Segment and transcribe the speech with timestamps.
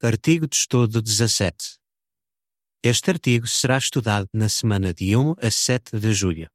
[0.00, 1.76] Artigo de estudo 17.
[2.84, 6.48] Este artigo será estudado na semana de 1 a 7 de julho.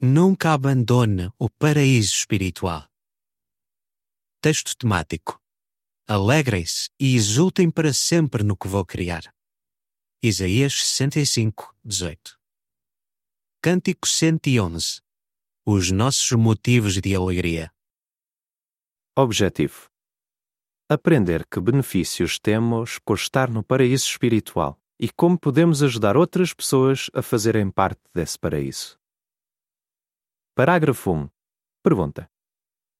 [0.00, 2.90] Nunca abandone o paraíso espiritual.
[4.40, 5.40] Texto temático.
[6.08, 9.32] Alegrem-se e exultem para sempre no que vou criar.
[10.20, 12.40] Isaías 65, 18.
[13.62, 15.00] Cântico 111.
[15.64, 17.72] Os nossos motivos de alegria.
[19.16, 19.88] Objetivo:
[20.90, 27.10] Aprender que benefícios temos por estar no paraíso espiritual e como podemos ajudar outras pessoas
[27.12, 28.98] a fazerem parte desse paraíso.
[30.54, 31.28] Parágrafo 1.
[31.82, 32.26] Pergunta: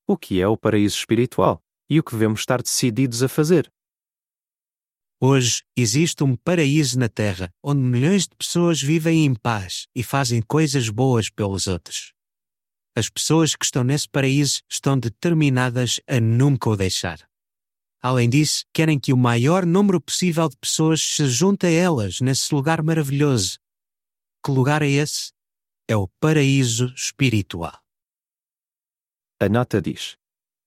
[0.07, 3.73] O que é o paraíso espiritual e o que devemos estar decididos a fazer?
[5.19, 10.43] Hoje existe um paraíso na Terra onde milhões de pessoas vivem em paz e fazem
[10.43, 12.13] coisas boas pelos outros.
[12.95, 17.28] As pessoas que estão nesse paraíso estão determinadas a nunca o deixar.
[18.01, 22.55] Além disso, querem que o maior número possível de pessoas se junte a elas nesse
[22.55, 23.59] lugar maravilhoso.
[24.45, 25.33] Que lugar é esse?
[25.89, 27.77] É o paraíso espiritual.
[29.41, 30.17] A nota diz: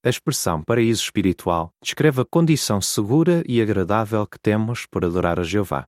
[0.04, 5.44] A expressão paraíso espiritual descreve a condição segura e agradável que temos por adorar a
[5.44, 5.86] Jeová.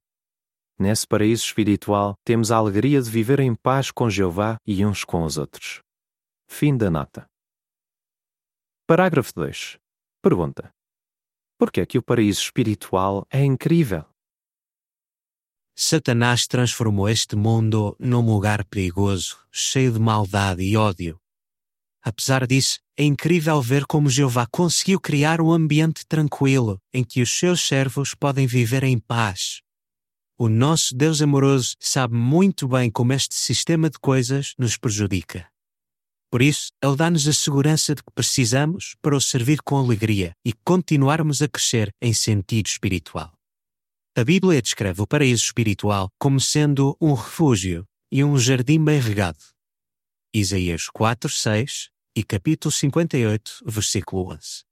[0.79, 5.23] Nesse paraíso espiritual, temos a alegria de viver em paz com Jeová e uns com
[5.23, 5.81] os outros.
[6.47, 7.27] Fim da nota.
[8.87, 9.77] Parágrafo 2.
[10.21, 10.73] Pergunta:
[11.63, 14.03] Por que é que o paraíso espiritual é incrível?
[15.73, 21.17] Satanás transformou este mundo num lugar perigoso, cheio de maldade e ódio.
[22.03, 27.31] Apesar disso, é incrível ver como Jeová conseguiu criar um ambiente tranquilo em que os
[27.31, 29.61] seus servos podem viver em paz.
[30.37, 35.52] O nosso Deus amoroso sabe muito bem como este sistema de coisas nos prejudica.
[36.33, 40.51] Por isso, Ele dá-nos a segurança de que precisamos para o servir com alegria e
[40.51, 43.31] continuarmos a crescer em sentido espiritual.
[44.17, 49.37] A Bíblia descreve o paraíso espiritual como sendo um refúgio e um jardim bem regado.
[50.33, 54.63] Isaías 4, 6 e capítulo 58, versículo 11.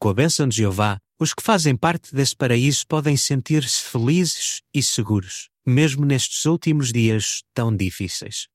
[0.00, 4.82] Com a bênção de Jeová, os que fazem parte desse paraíso podem sentir-se felizes e
[4.82, 8.48] seguros, mesmo nestes últimos dias tão difíceis.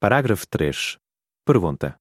[0.00, 0.96] Parágrafo 3.
[1.44, 2.00] Pergunta: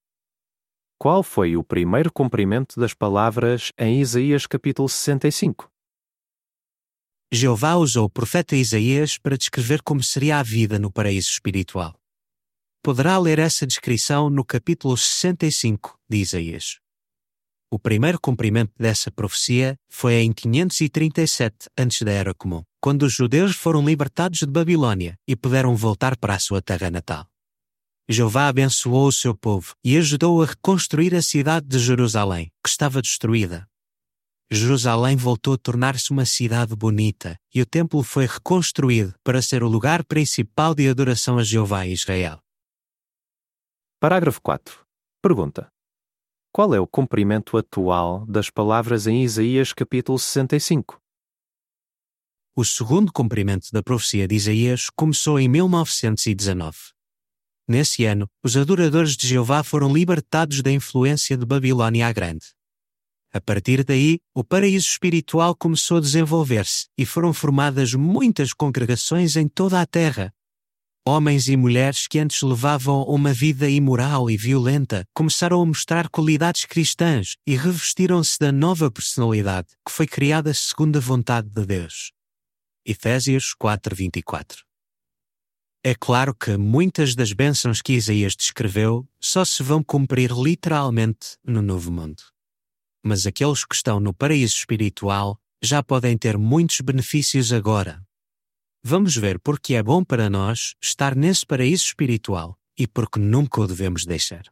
[0.97, 5.69] Qual foi o primeiro cumprimento das palavras em Isaías capítulo 65?
[7.29, 11.93] Jeová usou o profeta Isaías para descrever como seria a vida no paraíso espiritual.
[12.81, 16.79] Poderá ler essa descrição no capítulo 65 de Isaías.
[17.69, 23.57] O primeiro cumprimento dessa profecia foi em 537 a.C., da Era Comum, quando os judeus
[23.57, 27.29] foram libertados de Babilônia e puderam voltar para a sua terra natal.
[28.11, 33.03] Jeová abençoou o seu povo e ajudou a reconstruir a cidade de Jerusalém, que estava
[33.03, 33.69] destruída.
[34.49, 39.67] Jerusalém voltou a tornar-se uma cidade bonita e o templo foi reconstruído para ser o
[39.67, 42.39] lugar principal de adoração a Jeová em Israel.
[43.99, 44.83] Parágrafo 4.
[45.21, 45.71] Pergunta:
[46.51, 50.99] Qual é o cumprimento atual das palavras em Isaías capítulo 65?
[52.55, 56.75] O segundo cumprimento da profecia de Isaías começou em 1919.
[57.69, 62.47] Nesse ano, os adoradores de Jeová foram libertados da influência de Babilônia a Grande.
[63.31, 69.47] A partir daí, o paraíso espiritual começou a desenvolver-se e foram formadas muitas congregações em
[69.47, 70.33] toda a terra.
[71.05, 76.65] Homens e mulheres que antes levavam uma vida imoral e violenta começaram a mostrar qualidades
[76.65, 82.11] cristãs e revestiram-se da nova personalidade que foi criada segundo a vontade de Deus.
[82.83, 84.68] Efésios 4:24
[85.83, 91.61] é claro que muitas das bênçãos que Isaías descreveu só se vão cumprir literalmente no
[91.61, 92.21] novo mundo.
[93.01, 98.05] Mas aqueles que estão no paraíso espiritual já podem ter muitos benefícios agora.
[98.83, 103.67] Vamos ver porque é bom para nós estar nesse paraíso espiritual e porque nunca o
[103.67, 104.43] devemos deixar.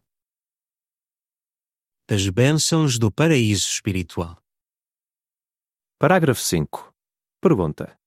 [2.09, 4.41] As bênçãos do paraíso espiritual.
[5.99, 6.93] Parágrafo 5.
[7.41, 7.99] Pergunta: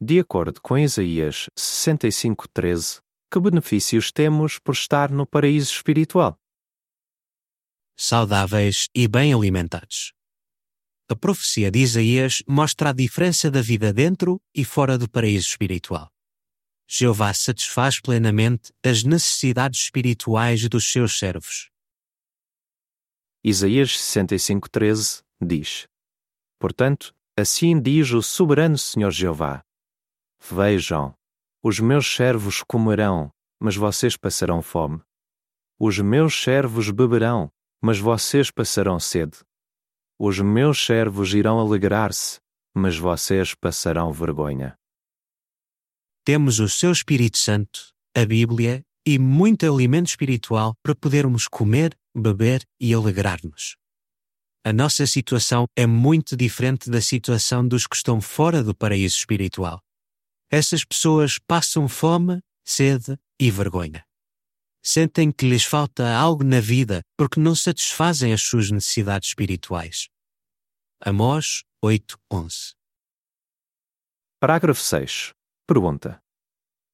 [0.00, 3.00] de acordo com Isaías 65:13,
[3.30, 6.38] que benefícios temos por estar no paraíso espiritual?
[7.96, 10.12] Saudáveis e bem alimentados.
[11.08, 16.12] A profecia de Isaías mostra a diferença da vida dentro e fora do paraíso espiritual.
[16.86, 21.70] Jeová satisfaz plenamente as necessidades espirituais dos seus servos.
[23.42, 25.86] Isaías 65:13 diz:
[26.58, 29.65] Portanto, assim diz o soberano Senhor Jeová:
[30.48, 31.12] Vejam,
[31.60, 35.02] os meus servos comerão, mas vocês passarão fome.
[35.78, 37.50] Os meus servos beberão,
[37.82, 39.38] mas vocês passarão sede.
[40.18, 42.38] Os meus servos irão alegrar-se,
[42.74, 44.76] mas vocês passarão vergonha.
[46.24, 52.62] Temos o seu Espírito Santo, a Bíblia e muito alimento espiritual para podermos comer, beber
[52.80, 53.76] e alegrar-nos.
[54.64, 59.80] A nossa situação é muito diferente da situação dos que estão fora do paraíso espiritual.
[60.50, 64.04] Essas pessoas passam fome, sede e vergonha.
[64.80, 70.08] Sentem que lhes falta algo na vida porque não satisfazem as suas necessidades espirituais.
[71.00, 72.74] Amós 8:11
[74.38, 75.32] Parágrafo 6.
[75.66, 76.22] Pergunta: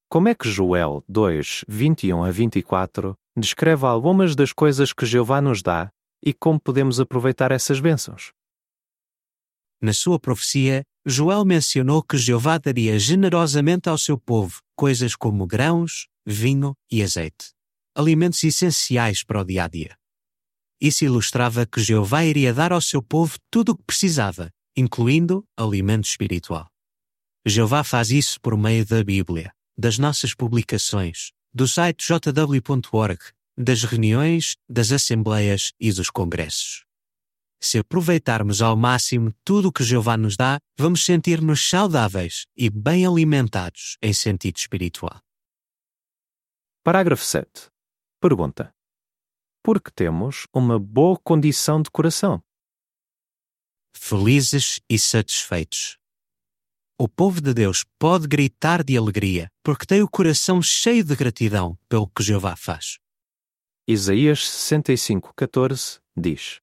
[0.08, 5.62] Como é que Joel 2, 21 a 24 descreve algumas das coisas que Jeová nos
[5.62, 5.90] dá
[6.25, 8.32] e como podemos aproveitar essas bênçãos?
[9.82, 16.06] Na sua profecia, Joel mencionou que Jeová daria generosamente ao seu povo coisas como grãos,
[16.25, 17.50] vinho e azeite,
[17.93, 19.96] alimentos essenciais para o dia a dia.
[20.81, 26.05] Isso ilustrava que Jeová iria dar ao seu povo tudo o que precisava, incluindo alimento
[26.05, 26.69] espiritual.
[27.44, 33.19] Jeová faz isso por meio da Bíblia, das nossas publicações, do site jw.org,
[33.58, 36.85] das reuniões, das assembleias e dos congressos.
[37.64, 43.06] Se aproveitarmos ao máximo tudo o que Jeová nos dá, vamos sentir-nos saudáveis e bem
[43.06, 45.20] alimentados em sentido espiritual.
[46.82, 47.70] Parágrafo 7.
[48.20, 48.75] Pergunta:
[49.62, 52.43] Por que temos uma boa condição de coração?
[53.94, 55.99] Felizes e satisfeitos.
[56.99, 61.79] O povo de Deus pode gritar de alegria porque tem o coração cheio de gratidão
[61.88, 62.99] pelo que Jeová faz.
[63.87, 66.62] Isaías 65:14 diz: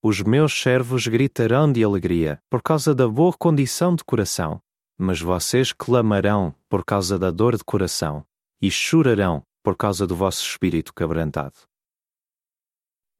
[0.00, 4.60] Os meus servos gritarão de alegria por causa da boa condição de coração,
[4.96, 8.24] mas vocês clamarão por causa da dor de coração
[8.62, 11.56] e chorarão por causa do vosso espírito quebrantado.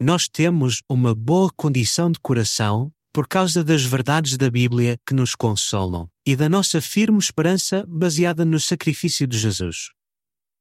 [0.00, 5.34] Nós temos uma boa condição de coração por causa das verdades da Bíblia que nos
[5.34, 9.90] consolam e da nossa firme esperança baseada no sacrifício de Jesus.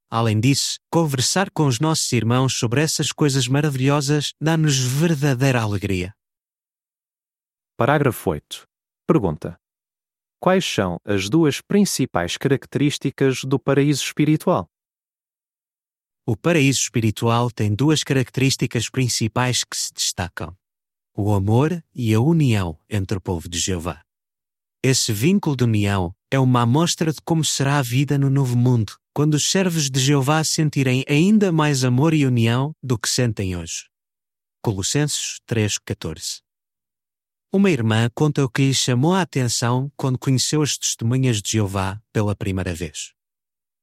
[0.10, 6.14] Além disso, conversar com os nossos irmãos sobre essas coisas maravilhosas dá-nos verdadeira alegria.
[7.76, 8.66] Parágrafo 8.
[9.06, 9.60] Pergunta:
[10.40, 14.70] Quais são as duas principais características do paraíso espiritual?
[16.26, 20.56] O paraíso espiritual tem duas características principais que se destacam:
[21.16, 24.02] o amor e a união entre o povo de Jeová.
[24.82, 28.98] Esse vínculo de união é uma amostra de como será a vida no novo mundo,
[29.18, 33.86] quando os servos de Jeová sentirem ainda mais amor e união do que sentem hoje.
[34.62, 36.42] Colossenses 3,14
[37.52, 42.00] Uma irmã conta o que lhe chamou a atenção quando conheceu as testemunhas de Jeová
[42.14, 43.14] pela primeira vez.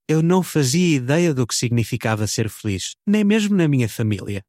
[0.07, 4.41] Eu não fazia ideia do que significava ser feliz, nem mesmo na minha família.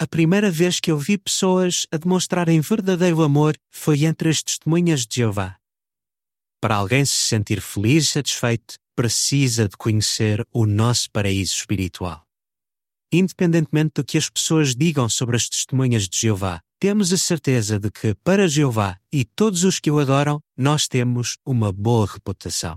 [0.00, 5.06] A primeira vez que eu vi pessoas a demonstrarem verdadeiro amor foi entre as testemunhas
[5.06, 5.56] de Jeová.
[6.60, 12.26] Para alguém se sentir feliz e satisfeito, precisa de conhecer o nosso paraíso espiritual.
[13.12, 17.92] Independentemente do que as pessoas digam sobre as testemunhas de Jeová, temos a certeza de
[17.92, 22.76] que, para Jeová e todos os que o adoram, nós temos uma boa reputação.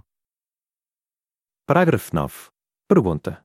[1.65, 2.35] Parágrafo 9.
[2.87, 3.43] Pergunta: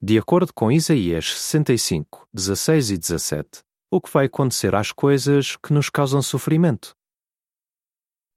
[0.00, 5.72] De acordo com Isaías 65, 16 e 17, o que vai acontecer às coisas que
[5.72, 6.94] nos causam sofrimento?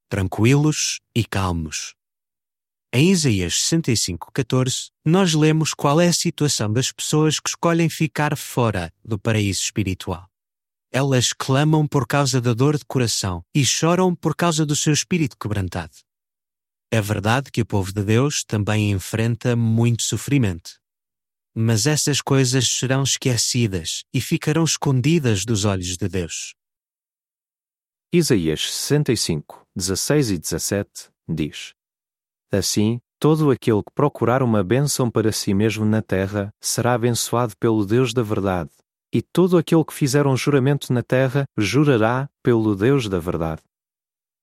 [0.10, 1.94] Tranquilos e calmos.
[2.94, 8.94] Em Isaías 65:14, nós lemos qual é a situação das pessoas que escolhem ficar fora
[9.02, 10.30] do paraíso espiritual.
[10.92, 15.38] Elas clamam por causa da dor de coração e choram por causa do seu espírito
[15.38, 15.96] quebrantado.
[16.92, 20.78] É verdade que o povo de Deus também enfrenta muito sofrimento.
[21.56, 26.56] Mas essas coisas serão esquecidas e ficarão escondidas dos olhos de Deus.
[28.12, 30.90] Isaías 65, 16 e 17
[31.30, 31.74] diz:
[32.52, 37.86] Assim, todo aquele que procurar uma bênção para si mesmo na terra será abençoado pelo
[37.86, 38.70] Deus da verdade.
[39.14, 43.62] E todo aquele que fizer um juramento na terra jurará pelo Deus da verdade.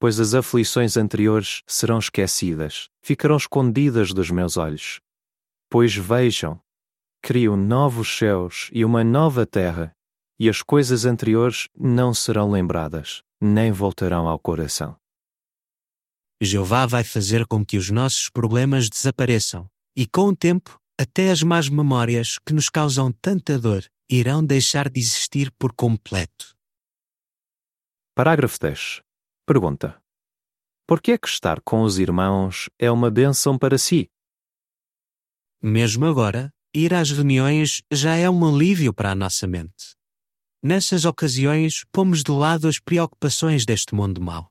[0.01, 5.01] Pois as aflições anteriores serão esquecidas, ficarão escondidas dos meus olhos.
[5.69, 6.59] Pois vejam,
[7.21, 9.93] crio novos céus e uma nova terra,
[10.39, 14.97] e as coisas anteriores não serão lembradas, nem voltarão ao coração.
[16.41, 21.43] Jeová vai fazer com que os nossos problemas desapareçam, e com o tempo, até as
[21.43, 26.57] más memórias que nos causam tanta dor irão deixar de existir por completo.
[28.15, 29.03] Parágrafo 10.
[29.45, 30.01] Pergunta:
[30.87, 34.09] Por que é que estar com os irmãos é uma bênção para si?
[35.61, 39.97] Mesmo agora, ir às reuniões já é um alívio para a nossa mente.
[40.63, 44.51] Nessas ocasiões, pomos de lado as preocupações deste mundo mau.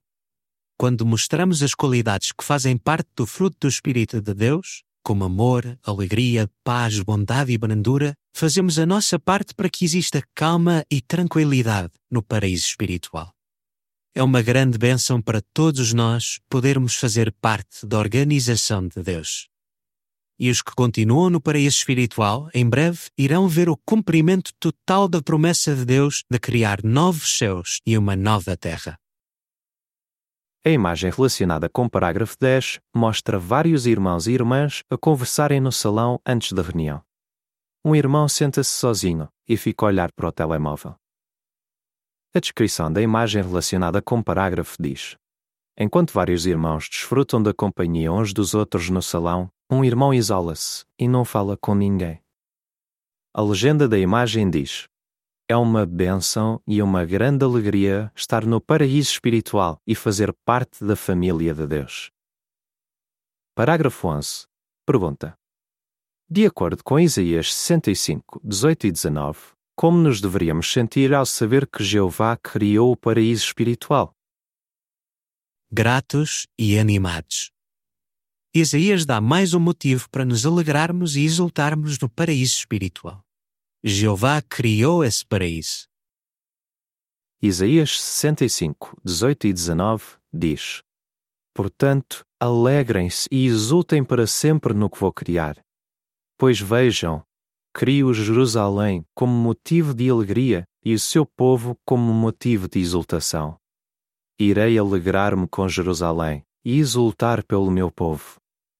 [0.79, 5.79] Quando mostramos as qualidades que fazem parte do fruto do Espírito de Deus, como amor,
[5.83, 11.93] alegria, paz, bondade e brandura, fazemos a nossa parte para que exista calma e tranquilidade
[12.11, 13.33] no paraíso espiritual.
[14.13, 19.47] É uma grande bênção para todos nós podermos fazer parte da organização de Deus.
[20.39, 25.23] E os que continuam no paraíso espiritual, em breve, irão ver o cumprimento total da
[25.23, 28.99] promessa de Deus de criar novos céus e uma nova terra.
[30.67, 35.71] A imagem relacionada com o parágrafo 10 mostra vários irmãos e irmãs a conversarem no
[35.71, 37.01] salão antes da reunião.
[37.85, 40.93] Um irmão senta-se sozinho e fica a olhar para o telemóvel.
[42.35, 45.15] A descrição da imagem relacionada com o parágrafo diz:
[45.79, 51.07] Enquanto vários irmãos desfrutam da companhia uns dos outros no salão, um irmão isola-se e
[51.07, 52.19] não fala com ninguém.
[53.33, 54.85] A legenda da imagem diz:
[55.49, 60.93] É uma bênção e uma grande alegria estar no paraíso espiritual e fazer parte da
[60.93, 62.11] família de Deus.
[63.55, 64.45] Parágrafo 11.
[64.85, 65.39] Pergunta:
[66.29, 69.39] De acordo com Isaías 65, 18 e 19,
[69.73, 74.13] como nos deveríamos sentir ao saber que Jeová criou o paraíso espiritual?
[75.71, 77.51] Gratos e animados.
[78.53, 83.26] Isaías dá mais um motivo para nos alegrarmos e exultarmos no paraíso espiritual.
[83.83, 85.85] Jeová criou esse paraíso.
[87.39, 90.03] Isaías 65, 18 e 19
[90.33, 90.81] diz:
[91.53, 95.63] Portanto, alegrem-se e exultem para sempre no que vou criar.
[96.39, 97.23] Pois vejam,
[97.71, 103.59] crio Jerusalém como motivo de alegria e o seu povo como motivo de exultação.
[104.39, 108.37] Irei alegrar-me com Jerusalém e exultar pelo meu povo.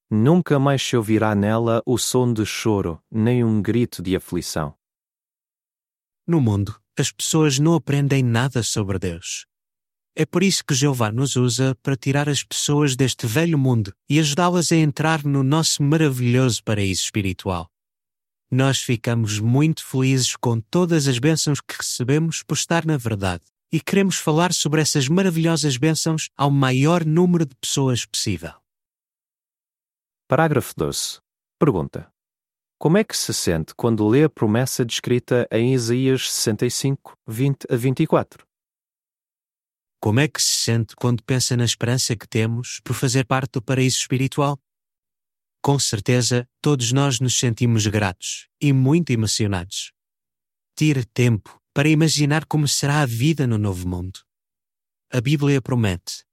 [0.10, 4.76] Nunca mais se ouvirá nela o som de choro, nem um grito de aflição.
[6.28, 9.46] No mundo, as pessoas não aprendem nada sobre Deus.
[10.14, 14.20] É por isso que Jeová nos usa para tirar as pessoas deste velho mundo e
[14.20, 17.72] ajudá-las a entrar no nosso maravilhoso paraíso espiritual.
[18.52, 23.80] Nós ficamos muito felizes com todas as bênçãos que recebemos por estar na verdade e
[23.80, 28.54] queremos falar sobre essas maravilhosas bênçãos ao maior número de pessoas possível.
[30.28, 31.20] Parágrafo 12.
[31.58, 32.12] Pergunta:
[32.80, 37.76] Como é que se sente quando lê a promessa descrita em Isaías 65, 20 a
[37.76, 38.46] 24?
[40.00, 43.64] Como é que se sente quando pensa na esperança que temos por fazer parte do
[43.64, 44.60] paraíso espiritual?
[45.60, 49.92] Com certeza, todos nós nos sentimos gratos e muito emocionados.
[50.76, 54.20] Tire tempo para imaginar como será a vida no novo mundo.
[55.12, 56.28] A Bíblia promete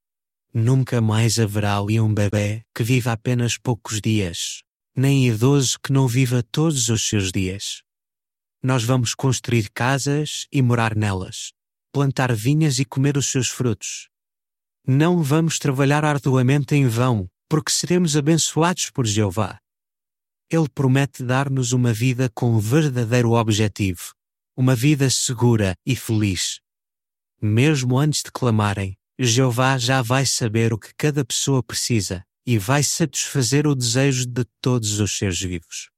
[0.52, 4.62] Nunca mais haverá ali um bebê que viva apenas poucos dias,
[4.96, 7.82] nem idoso que não viva todos os seus dias.
[8.62, 11.52] Nós vamos construir casas e morar nelas,
[11.92, 14.08] plantar vinhas e comer os seus frutos.
[14.86, 19.58] Não vamos trabalhar arduamente em vão, porque seremos abençoados por Jeová.
[20.48, 24.14] Ele promete dar-nos uma vida com verdadeiro objetivo,
[24.56, 26.60] uma vida segura e feliz.
[27.42, 32.82] Mesmo antes de clamarem, Jeová já vai saber o que cada pessoa precisa e vai
[32.82, 35.90] satisfazer o desejo de todos os seres vivos.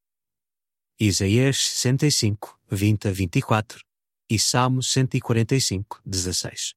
[0.99, 3.85] Isaías 65, 20 a 24
[4.31, 6.75] e Salmo 145, 16.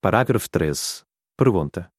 [0.00, 1.02] Parágrafo 13.
[1.36, 1.90] Pergunta: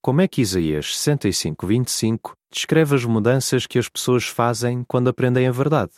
[0.00, 5.46] Como é que Isaías 65, 25 descreve as mudanças que as pessoas fazem quando aprendem
[5.46, 5.92] a verdade?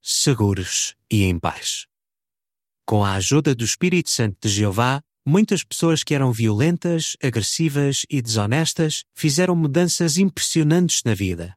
[0.00, 1.86] Seguros e em paz.
[2.86, 8.22] Com a ajuda do Espírito Santo de Jeová, muitas pessoas que eram violentas, agressivas e
[8.22, 11.54] desonestas fizeram mudanças impressionantes na vida.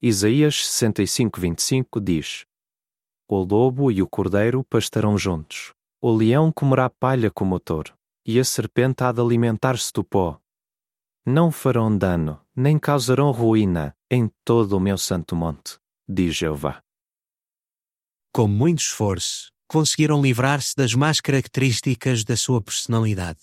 [0.00, 2.46] Isaías 65:25 diz:
[3.28, 5.72] O lobo e o cordeiro pastarão juntos.
[6.00, 7.92] O leão comerá palha como o touro,
[8.24, 10.38] e a serpente há de alimentar-se do pó.
[11.26, 15.78] Não farão dano, nem causarão ruína em todo o meu santo monte,
[16.08, 16.82] diz Jeová.
[18.32, 23.40] Com muito esforço, conseguiram livrar-se das más características da sua personalidade.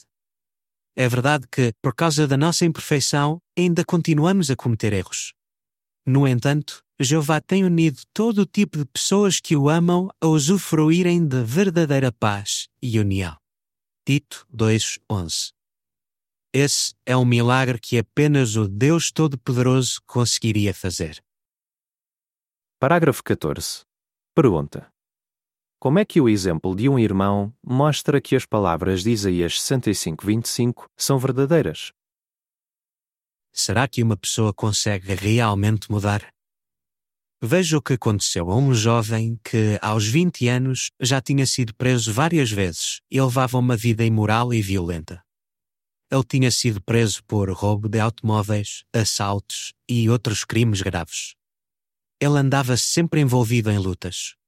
[0.95, 5.33] É verdade que, por causa da nossa imperfeição, ainda continuamos a cometer erros.
[6.05, 11.25] No entanto, Jeová tem unido todo o tipo de pessoas que o amam a usufruírem
[11.25, 13.37] da verdadeira paz e união.
[14.05, 15.53] Tito 2:11.
[16.53, 21.23] Esse é um milagre que apenas o Deus Todo-Poderoso conseguiria fazer.
[22.77, 23.85] Parágrafo 14.
[24.35, 24.90] Pergunta:
[25.81, 30.85] como é que o exemplo de um irmão mostra que as palavras de Isaías 65:25
[30.95, 31.91] são verdadeiras?
[33.51, 36.31] Será que uma pessoa consegue realmente mudar?
[37.41, 42.13] Veja o que aconteceu a um jovem que, aos 20 anos, já tinha sido preso
[42.13, 45.23] várias vezes e levava uma vida imoral e violenta.
[46.11, 51.33] Ele tinha sido preso por roubo de automóveis, assaltos e outros crimes graves.
[52.19, 54.39] Ele andava sempre envolvido em lutas.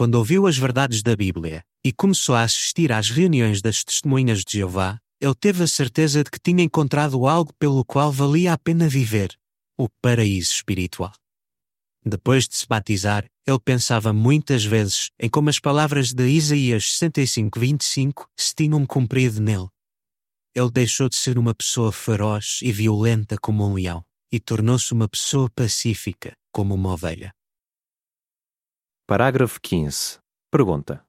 [0.00, 4.52] Quando ouviu as verdades da Bíblia e começou a assistir às reuniões das testemunhas de
[4.52, 8.88] Jeová, ele teve a certeza de que tinha encontrado algo pelo qual valia a pena
[8.88, 9.36] viver:
[9.78, 11.12] o paraíso espiritual.
[12.02, 18.24] Depois de se batizar, ele pensava muitas vezes em como as palavras de Isaías 65:25
[18.38, 19.68] se tinham cumprido nele.
[20.54, 24.02] Ele deixou de ser uma pessoa feroz e violenta como um leão
[24.32, 27.34] e tornou-se uma pessoa pacífica como uma ovelha.
[29.10, 30.20] Parágrafo 15.
[30.52, 31.04] Pergunta: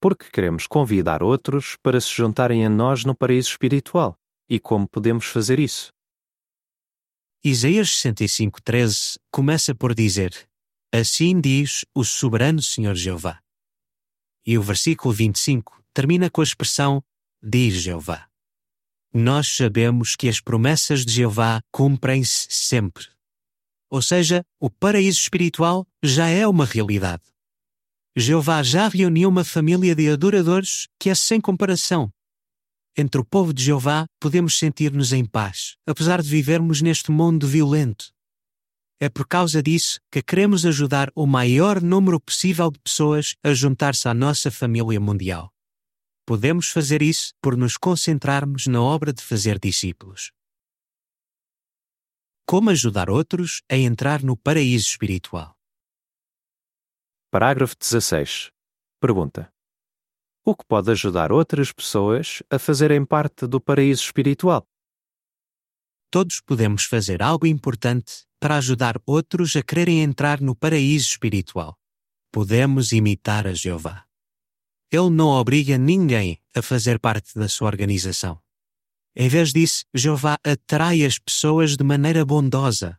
[0.00, 4.18] Por que queremos convidar outros para se juntarem a nós no paraíso espiritual?
[4.50, 5.92] E como podemos fazer isso?
[7.44, 10.32] Isaías 65:13 começa por dizer:
[10.92, 13.38] Assim diz o soberano Senhor Jeová.
[14.44, 17.00] E o versículo 25 termina com a expressão
[17.40, 18.28] diz Jeová.
[19.12, 23.13] Nós sabemos que as promessas de Jeová cumprem-se sempre.
[23.94, 27.22] Ou seja, o paraíso espiritual já é uma realidade.
[28.16, 32.12] Jeová já reuniu uma família de adoradores que é sem comparação
[32.96, 38.12] entre o povo de Jeová, podemos sentir-nos em paz, apesar de vivermos neste mundo violento.
[39.00, 44.08] É por causa disso que queremos ajudar o maior número possível de pessoas a juntar-se
[44.08, 45.52] à nossa família mundial.
[46.24, 50.30] Podemos fazer isso por nos concentrarmos na obra de fazer discípulos.
[52.46, 55.56] Como ajudar outros a entrar no paraíso espiritual?
[57.30, 58.50] Parágrafo 16.
[59.00, 59.54] Pergunta:
[60.44, 64.68] o que pode ajudar outras pessoas a fazerem parte do paraíso espiritual.
[66.10, 71.78] Todos podemos fazer algo importante para ajudar outros a quererem entrar no paraíso espiritual.
[72.30, 74.04] Podemos imitar a Jeová.
[74.90, 78.43] Ele não obriga ninguém a fazer parte da sua organização.
[79.16, 82.98] Em vez disso, Jeová atrai as pessoas de maneira bondosa.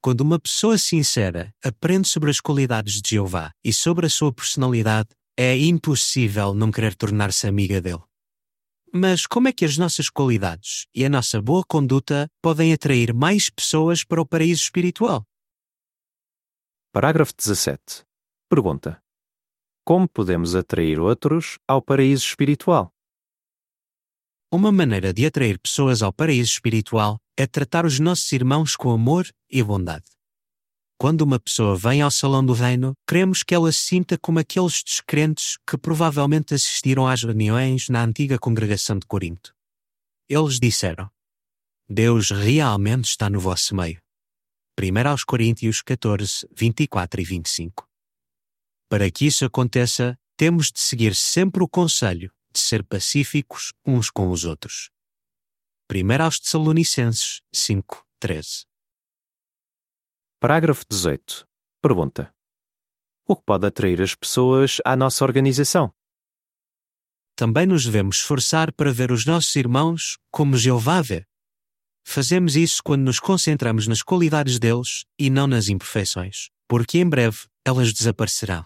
[0.00, 5.10] Quando uma pessoa sincera aprende sobre as qualidades de Jeová e sobre a sua personalidade,
[5.36, 8.02] é impossível não querer tornar-se amiga dele.
[8.90, 13.50] Mas como é que as nossas qualidades e a nossa boa conduta podem atrair mais
[13.50, 15.26] pessoas para o paraíso espiritual?
[16.92, 18.06] Parágrafo 17.
[18.48, 19.02] Pergunta:
[19.84, 22.95] Como podemos atrair outros ao paraíso espiritual?
[24.50, 29.28] Uma maneira de atrair pessoas ao paraíso espiritual é tratar os nossos irmãos com amor
[29.50, 30.04] e bondade.
[30.96, 34.84] Quando uma pessoa vem ao salão do reino, queremos que ela se sinta como aqueles
[34.84, 39.52] descrentes que provavelmente assistiram às reuniões na antiga congregação de Corinto.
[40.28, 41.10] Eles disseram:
[41.88, 44.00] Deus realmente está no vosso meio.
[44.80, 47.84] 1 aos Coríntios 14, 24 e 25.
[48.88, 54.30] Para que isso aconteça, temos de seguir sempre o conselho de ser pacíficos uns com
[54.30, 54.90] os outros.
[55.92, 58.64] 1 aos Tessalonicenses 5, 13.
[60.40, 61.46] Parágrafo 18.
[61.80, 62.34] Pergunta:
[63.26, 65.94] O que pode atrair as pessoas à nossa organização?
[67.36, 71.26] Também nos devemos esforçar para ver os nossos irmãos como Jeová vê.
[72.04, 77.46] Fazemos isso quando nos concentramos nas qualidades deles e não nas imperfeições, porque em breve
[77.64, 78.64] elas desaparecerão.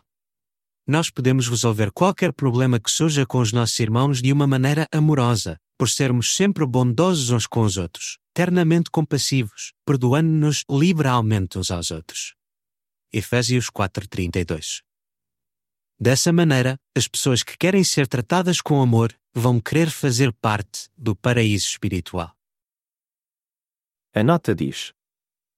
[0.90, 5.56] Nós podemos resolver qualquer problema que surja com os nossos irmãos de uma maneira amorosa,
[5.78, 12.34] por sermos sempre bondosos uns com os outros, ternamente compassivos, perdoando-nos liberalmente uns aos outros.
[13.12, 14.82] Efésios 4:32.
[15.96, 21.14] Dessa maneira, as pessoas que querem ser tratadas com amor vão querer fazer parte do
[21.14, 22.34] paraíso espiritual.
[24.12, 24.92] A nota diz: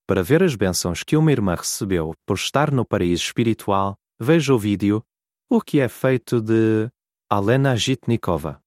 [0.05, 4.59] Para ver as bênçãos que uma irmã recebeu por estar no paraíso espiritual, veja o
[4.59, 5.03] vídeo
[5.55, 6.91] O que é feito de
[7.29, 8.59] Alena Jitnikova.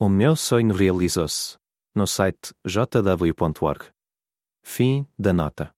[0.00, 1.58] O meu sonho realizou-se
[1.94, 3.92] no site jw.org.
[4.64, 5.70] Fim da nota.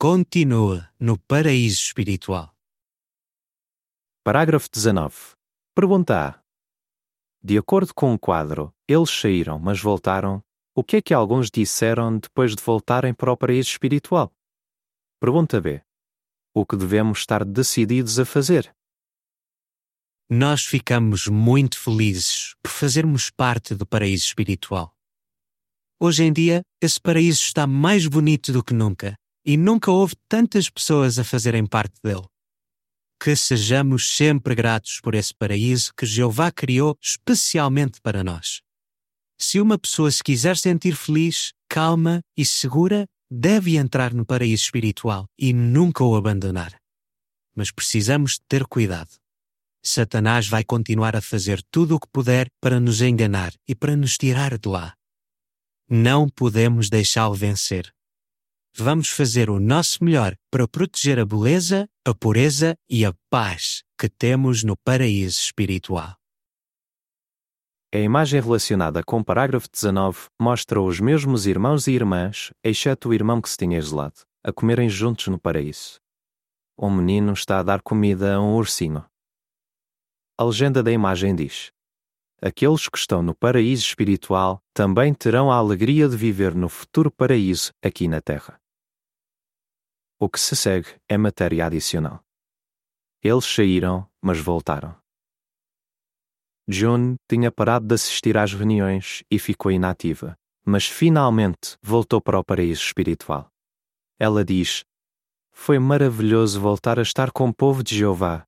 [0.00, 2.56] Continua no paraíso espiritual.
[4.24, 5.14] Parágrafo 19.
[5.74, 6.42] Pergunta A.
[7.42, 10.42] De acordo com o quadro, eles saíram, mas voltaram.
[10.74, 14.32] O que é que alguns disseram depois de voltarem para o paraíso espiritual?
[15.20, 15.84] Pergunta B.
[16.54, 18.72] O que devemos estar decididos a fazer?
[20.28, 24.94] nós ficamos muito felizes por fazermos parte do paraíso espiritual.
[26.00, 29.14] Hoje em dia, esse paraíso está mais bonito do que nunca
[29.44, 32.26] e nunca houve tantas pessoas a fazerem parte dele.
[33.22, 38.60] Que sejamos sempre gratos por esse paraíso que Jeová criou especialmente para nós.
[39.38, 45.26] Se uma pessoa se quiser sentir feliz, calma e segura, deve entrar no paraíso espiritual
[45.38, 46.76] e nunca o abandonar.
[47.54, 49.10] Mas precisamos ter cuidado.
[49.82, 54.16] Satanás vai continuar a fazer tudo o que puder para nos enganar e para nos
[54.16, 54.94] tirar de lá.
[55.88, 57.92] Não podemos deixá-lo vencer.
[58.76, 64.08] Vamos fazer o nosso melhor para proteger a beleza, a pureza e a paz que
[64.08, 66.16] temos no paraíso espiritual.
[67.94, 73.14] A imagem relacionada com o parágrafo 19 mostra os mesmos irmãos e irmãs, exceto o
[73.14, 76.00] irmão que se tinha isolado, a comerem juntos no paraíso.
[76.76, 79.06] Um menino está a dar comida a um ursinho.
[80.36, 81.70] A legenda da imagem diz:
[82.42, 87.70] Aqueles que estão no paraíso espiritual também terão a alegria de viver no futuro paraíso
[87.80, 88.60] aqui na Terra.
[90.18, 92.24] O que se segue é matéria adicional.
[93.22, 95.03] Eles saíram, mas voltaram.
[96.66, 102.44] June tinha parado de assistir às reuniões e ficou inativa, mas finalmente voltou para o
[102.44, 103.50] paraíso espiritual.
[104.18, 104.82] Ela diz:
[105.52, 108.46] Foi maravilhoso voltar a estar com o povo de Jeová.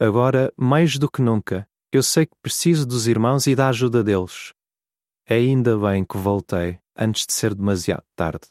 [0.00, 4.54] Agora, mais do que nunca, eu sei que preciso dos irmãos e da ajuda deles.
[5.28, 8.46] Ainda bem que voltei antes de ser demasiado tarde.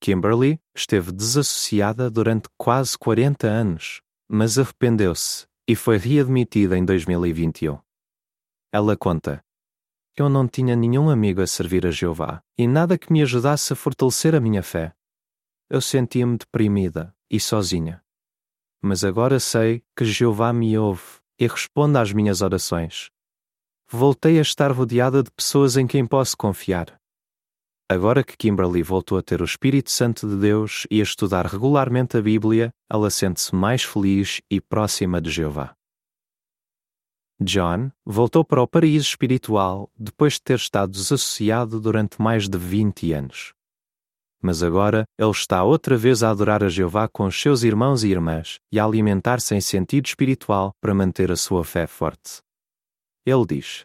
[0.00, 7.78] Kimberly esteve desassociada durante quase 40 anos, mas arrependeu-se e foi readmitida em 2021.
[8.72, 9.44] Ela conta:
[10.16, 13.76] Eu não tinha nenhum amigo a servir a Jeová e nada que me ajudasse a
[13.76, 14.94] fortalecer a minha fé.
[15.68, 18.02] Eu sentia-me deprimida e sozinha.
[18.80, 23.10] Mas agora sei que Jeová me ouve e responde às minhas orações.
[23.88, 27.01] Voltei a estar rodeada de pessoas em quem posso confiar.
[27.92, 32.16] Agora que Kimberly voltou a ter o Espírito Santo de Deus e a estudar regularmente
[32.16, 35.74] a Bíblia, ela sente-se mais feliz e próxima de Jeová.
[37.38, 43.12] John voltou para o paraíso espiritual depois de ter estado desassociado durante mais de 20
[43.12, 43.52] anos.
[44.40, 48.08] Mas agora ele está outra vez a adorar a Jeová com os seus irmãos e
[48.08, 52.40] irmãs e a alimentar-se em sentido espiritual para manter a sua fé forte.
[53.26, 53.84] Ele diz: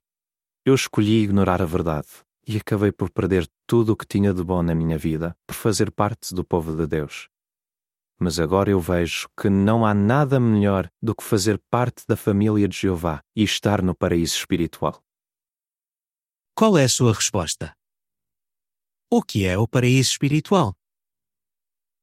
[0.65, 4.63] Eu escolhi ignorar a verdade e acabei por perder tudo o que tinha de bom
[4.63, 7.27] na minha vida por fazer parte do povo de Deus.
[8.17, 12.67] Mas agora eu vejo que não há nada melhor do que fazer parte da família
[12.67, 15.03] de Jeová e estar no paraíso espiritual.
[16.55, 17.75] Qual é a sua resposta?
[19.11, 20.75] O que é o paraíso espiritual?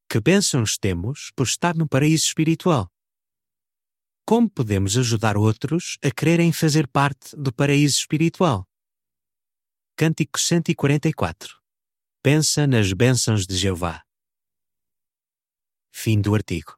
[0.09, 2.89] Que bênçãos temos por estar no paraíso espiritual?
[4.25, 8.65] Como podemos ajudar outros a quererem fazer parte do paraíso espiritual?
[9.97, 11.55] Cântico 144.
[12.21, 14.03] Pensa nas bênçãos de Jeová.
[15.89, 16.77] Fim do artigo.